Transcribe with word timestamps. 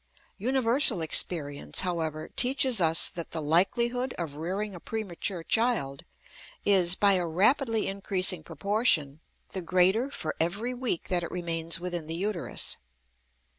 Universal 0.39 1.01
experience, 1.03 1.81
however, 1.81 2.27
teaches 2.35 2.81
us 2.81 3.07
that 3.07 3.29
the 3.29 3.39
likelihood 3.39 4.15
of 4.17 4.35
rearing 4.35 4.73
a 4.73 4.79
premature 4.79 5.43
child 5.43 6.05
is, 6.65 6.95
by 6.95 7.13
a 7.13 7.27
rapidly 7.27 7.87
increasing 7.87 8.41
proportion, 8.43 9.19
the 9.49 9.61
greater 9.61 10.09
for 10.09 10.35
every 10.39 10.73
week 10.73 11.07
that 11.09 11.21
it 11.21 11.29
remains 11.29 11.79
within 11.79 12.07
the 12.07 12.15
uterus. 12.15 12.77